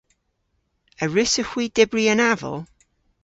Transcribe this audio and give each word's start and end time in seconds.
A 1.03 1.05
wrussowgh 1.09 1.51
hwi 1.51 1.65
dybri 1.75 2.05
an 2.13 2.23
aval? 2.31 2.59